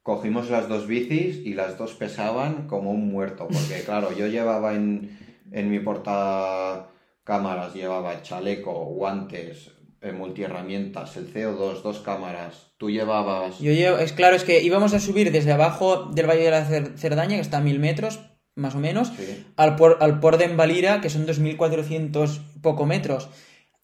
[0.04, 4.74] cogimos las dos bicis y las dos pesaban como un muerto, porque claro, yo llevaba
[4.74, 5.17] en,
[5.52, 13.60] en mi portacámaras, llevaba chaleco, guantes, eh, multiherramientas, el CO2, dos cámaras, tú llevabas...
[13.60, 16.67] Yo llevo, es claro, es que íbamos a subir desde abajo del Valle de la
[16.67, 18.19] Cer- Cerdaña, que está a mil metros,
[18.60, 19.45] más o menos, Sí.
[19.58, 23.30] al, por, al port de Envalira, que son 2.400 poco metros.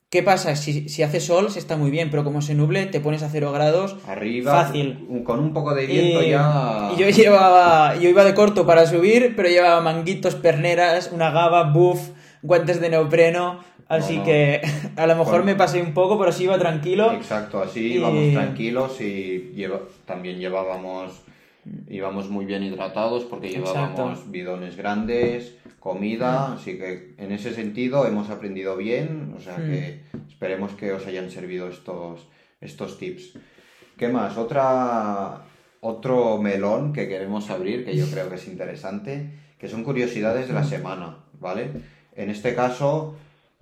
[0.10, 0.56] ¿Qué pasa?
[0.56, 3.30] Si, si hace sol, se está muy bien, pero como se nuble, te pones a
[3.30, 3.98] cero grados.
[4.08, 5.24] Arriba, Fácil.
[5.26, 6.92] con un poco de viento Y, ya...
[6.96, 11.64] y yo llevaba, yo iba de corto para subir, pero llevaba manguitos, perneras, una gaba,
[11.72, 12.12] buff,
[12.44, 13.60] guantes de neopreno.
[13.90, 14.62] Así que
[14.96, 15.46] a lo mejor Bueno.
[15.46, 17.12] me pasé un poco, pero sí iba tranquilo.
[17.12, 21.12] Exacto, así Y- íbamos tranquilos y lleva- también llevábamos
[21.89, 28.30] íbamos muy bien hidratados porque llevábamos bidones grandes, comida, así que en ese sentido hemos
[28.30, 29.69] aprendido bien, o sea Mm.
[29.69, 29.99] que
[30.30, 32.28] esperemos que os hayan servido estos,
[32.62, 33.38] estos tips.
[33.97, 34.38] ¿Qué más?
[34.38, 35.41] Otra,
[35.82, 40.54] otro melón que queremos abrir, que yo creo que es interesante, que son curiosidades de
[40.54, 41.69] la semana, ¿vale?
[42.15, 43.15] En este caso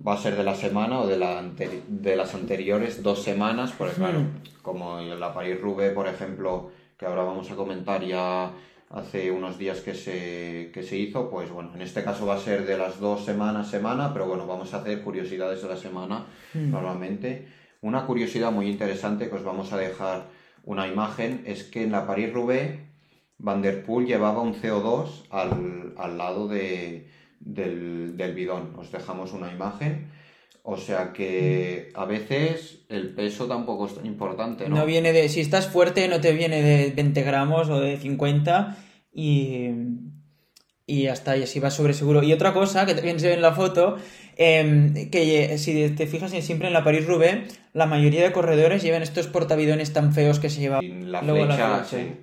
[0.06, 1.42] va a ser de la semana o de, la
[1.88, 4.28] de las anteriores dos semanas, porque claro, Mm.
[4.62, 8.52] como en la París-Roubaix, por ejemplo, que ahora vamos a comentar ya
[8.90, 12.38] hace unos días que se, que se hizo, pues bueno, en este caso va a
[12.38, 16.26] ser de las dos semanas, semana, pero bueno, vamos a hacer curiosidades de la semana
[16.54, 16.70] Mm.
[16.70, 17.48] normalmente.
[17.80, 20.26] Una curiosidad muy interesante que os vamos a dejar
[20.64, 22.78] una imagen, es que en la París-Roubaix
[23.38, 27.08] Van der Poel llevaba un CO2 al, lado de,
[27.40, 28.72] del, del bidón.
[28.78, 30.10] Os dejamos una imagen.
[30.66, 34.76] O sea que a veces el peso tampoco es tan importante, ¿no?
[34.76, 35.28] No viene de.
[35.28, 38.74] Si estás fuerte, no te viene de 20 gramos o de 50
[39.12, 39.68] y.
[40.86, 42.22] Y hasta y así vas sobre seguro.
[42.22, 43.96] Y otra cosa que también se ve en la foto,
[44.36, 49.26] em, que si te fijas siempre en la París-Roubaix, la mayoría de corredores llevan estos
[49.26, 51.12] portavidones tan feos que se llevan.
[51.12, 52.16] La flecha, sí.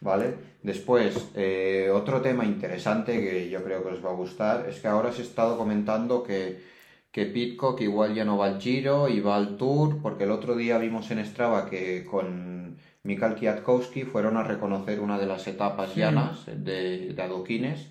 [0.00, 0.34] ¿Vale?
[0.62, 4.88] Después, eh, otro tema interesante que yo creo que os va a gustar es que
[4.88, 6.77] ahora se ha estado comentando que
[7.10, 10.56] que Pitcock igual ya no va al Giro y va al Tour, porque el otro
[10.56, 15.94] día vimos en Strava que con Mikhail Kwiatkowski fueron a reconocer una de las etapas
[15.96, 17.88] llanas de, de adoquines,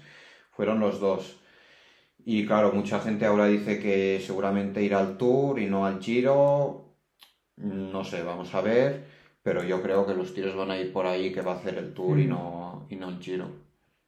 [0.52, 1.38] fueron los dos.
[2.24, 6.94] Y claro, mucha gente ahora dice que seguramente irá al Tour y no al Giro,
[7.56, 9.06] no sé, vamos a ver,
[9.42, 11.78] pero yo creo que los tiros van a ir por ahí que va a hacer
[11.78, 13.50] el Tour y, no, y no el Giro.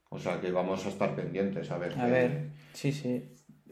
[0.10, 1.98] O sea que vamos a estar pendientes a ver.
[1.98, 3.24] A ver, sí, sí.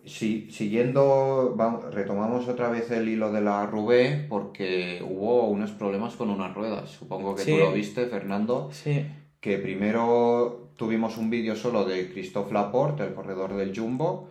[0.08, 1.56] Sí, siguiendo,
[1.92, 6.90] retomamos otra vez el hilo de la Rubé porque hubo unos problemas con unas ruedas.
[6.90, 8.70] Supongo que tú lo viste, Fernando.
[8.72, 9.06] Sí.
[9.40, 14.30] Que primero tuvimos un vídeo solo de Christophe Laporte, el corredor del Jumbo,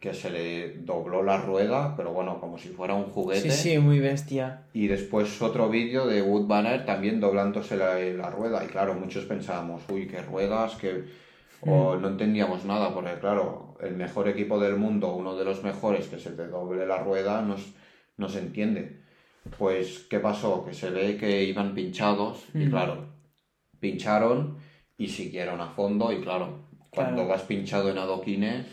[0.00, 3.50] que se le dobló la rueda, pero bueno, como si fuera un juguete.
[3.50, 4.66] Sí, sí, muy bestia.
[4.72, 8.64] Y después otro vídeo de Wood Banner también doblándose la, la rueda.
[8.64, 11.04] Y claro, muchos pensábamos, uy, qué ruedas, que
[11.62, 12.02] o mm.
[12.02, 16.18] no entendíamos nada, porque claro, el mejor equipo del mundo, uno de los mejores, que
[16.18, 19.00] se te doble la rueda, no, se entiende.
[19.58, 20.64] Pues, ¿qué pasó?
[20.64, 22.70] Que se ve que iban pinchados y mm.
[22.70, 23.06] claro,
[23.78, 24.58] pincharon
[24.98, 28.66] y siguieron a fondo y claro, cuando vas pinchado en adoquines...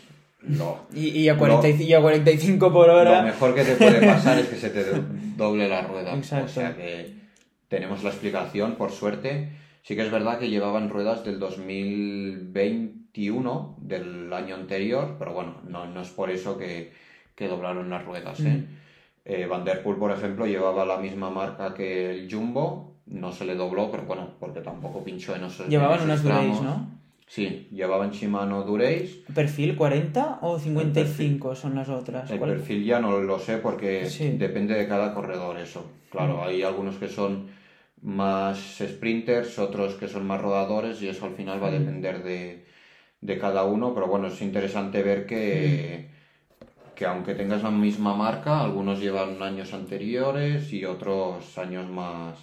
[0.92, 3.20] y, a 45 por hora...
[3.20, 4.84] Lo mejor que te puede pasar es que se te
[5.36, 6.14] doble la rueda.
[6.14, 7.14] O sea que
[7.68, 14.32] tenemos la explicación, por suerte Sí que es verdad que llevaban ruedas del 2021, del
[14.32, 16.90] año anterior, pero bueno, no, es por eso que,
[17.38, 18.40] doblaron las ruedas.
[18.40, 18.44] ¿eh?
[18.44, 18.64] Mm.
[19.26, 19.46] ¿eh?
[19.46, 23.56] Van Der Poel, por ejemplo, llevaba la misma marca que el Jumbo, no se le
[23.56, 26.88] dobló, pero bueno, porque tampoco pinchó en esos Llevaban unas Durace, ¿no?
[27.26, 29.24] Sí, llevaban Shimano Durace.
[29.34, 32.30] ¿Perfil 40 o 55 son las otras?
[32.30, 35.84] El perfil ya no lo sé porque depende de cada corredor eso.
[36.10, 36.42] Claro, mm.
[36.44, 37.52] hay algunos que son
[38.04, 43.38] más sprinters, otros que son más rodadores y eso al final va a depender de,
[43.40, 46.10] cada uno, pero bueno, es interesante ver que,
[46.94, 52.38] que aunque tengas la misma marca, algunos llevan años anteriores y otros años más,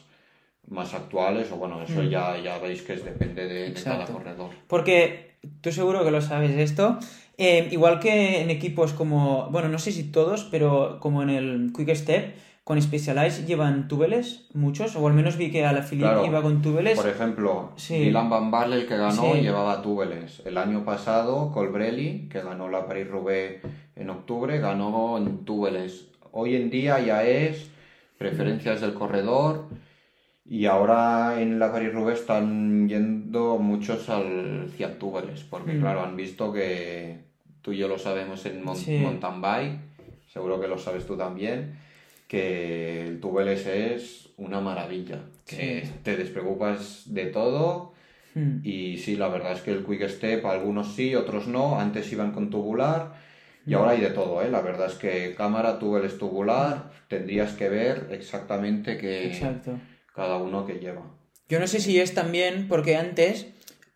[0.67, 4.49] más actuales, o bueno, eso ya, ya veis que es, depende de, cada corredor.
[4.67, 6.97] Porque tú seguro que lo sabes esto,
[7.37, 11.71] eh, igual que en equipos como, bueno, no sé si todos, pero como en el
[11.75, 12.35] Quick Step,
[12.71, 16.61] con Specialized llevan túbeles, muchos, o al menos vi que a la Philippe iba con
[16.61, 16.97] túbeles.
[16.97, 20.41] Por ejemplo, Dylan Van Barle, el que ganó, llevaba túbeles.
[20.45, 23.59] El año pasado, Colbrelli, que ganó la Paris-Roubaix
[23.97, 26.07] en octubre, ganó en túbeles.
[26.31, 27.69] Hoy en día ya es
[28.17, 29.65] preferencias del corredor
[30.45, 35.81] y ahora en la Paris-Roubaix están yendo muchos al Fiat túbeles, porque mm.
[35.81, 37.17] claro, han visto que
[37.61, 39.79] tú y yo lo sabemos en mountain bike,
[40.31, 41.90] seguro que lo sabes tú también
[42.31, 47.91] que el tubeless es una maravilla, que te despreocupas de todo
[48.35, 48.59] hmm.
[48.63, 52.31] y sí, la verdad es que el Quick Step algunos sí, otros no, antes iban
[52.31, 53.15] con tubular
[53.67, 54.49] y ahora hay de todo, ¿eh?
[54.49, 59.37] la verdad es que cámara, tubeless tubular, tendrías que ver exactamente que
[60.15, 61.03] cada uno que lleva.
[61.49, 63.47] Yo no sé si es también porque antes,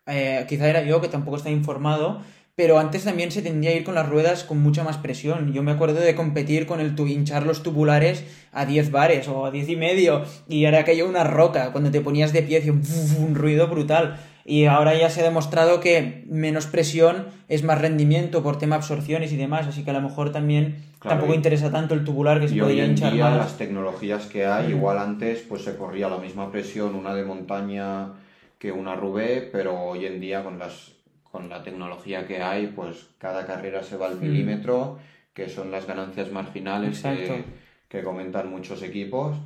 [0.06, 2.20] eh, quizá era yo que tampoco está informado,
[2.56, 5.52] pero antes también se tendría que ir con las ruedas con mucha más presión.
[5.52, 9.50] Yo me acuerdo de competir con el hinchar los tubulares a 10 bares o a
[9.50, 12.82] 10 y medio y era aquello una roca cuando te ponías de pie y un,
[13.20, 14.18] un ruido brutal.
[14.46, 19.32] Y ahora ya se ha demostrado que menos presión es más rendimiento por tema absorciones
[19.32, 22.56] y demás, así que a lo mejor también tampoco interesa tanto el tubular que se
[22.56, 24.76] podría hinchar día, las tecnologías que hay, mm.
[24.76, 28.12] igual antes pues se corría la misma presión una de montaña
[28.58, 30.95] que una Rubé, pero hoy en día con las
[31.36, 34.20] con la tecnología que hay, pues cada carrera se va al hmm.
[34.22, 34.98] milímetro,
[35.34, 39.36] que son las ganancias marginales que, comentan muchos equipos.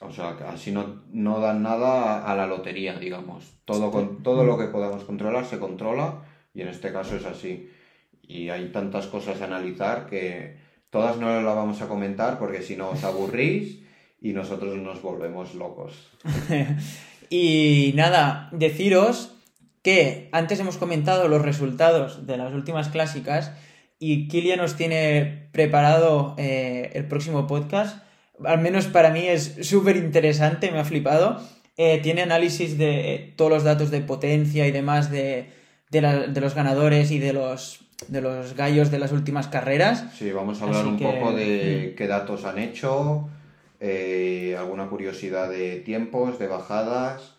[0.00, 3.54] O sea, así no, no dan nada a la lotería, digamos.
[3.64, 7.70] Todo, con, todo lo que podamos controlar se controla y en este caso es así.
[8.22, 10.56] Y hay tantas cosas a analizar que
[10.90, 13.80] todas no las vamos a comentar porque si no os aburrís
[14.20, 16.10] y nosotros nos volvemos locos.
[17.30, 19.32] y nada, deciros
[19.82, 23.52] que antes hemos comentado los resultados de las últimas clásicas
[23.98, 28.02] y Kilian nos tiene preparado eh, el próximo podcast.
[28.44, 31.40] Al menos para mí es súper interesante, me ha flipado.
[31.76, 35.48] eh, tiene análisis de eh, todos los datos de potencia y demás de,
[35.90, 40.04] de, la- de los ganadores y de los, de los gallos de las últimas carreras.
[40.16, 43.28] Sí, vamos a hablar Así un que, poco de qué datos han hecho,
[43.80, 47.36] eh, alguna curiosidad de tiempos, de bajadas.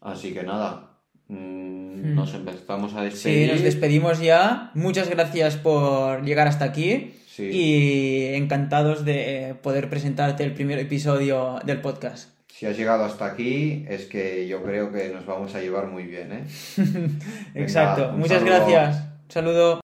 [0.00, 0.93] Así que nada,
[1.34, 2.14] Mm, hmm.
[2.14, 3.48] Nos empezamos a despedir.
[3.48, 4.70] Sí, nos despedimos ya.
[4.74, 7.14] Muchas gracias por llegar hasta aquí.
[7.26, 7.50] Sí.
[7.50, 12.30] Y encantados de poder presentarte el primer episodio del podcast.
[12.48, 16.04] Si has llegado hasta aquí, es que yo creo que nos vamos a llevar muy
[16.04, 16.30] bien.
[16.32, 16.44] ¿eh?
[17.56, 18.12] Exacto.
[18.12, 19.00] Muchas gracias.
[19.24, 19.80] Un saludo.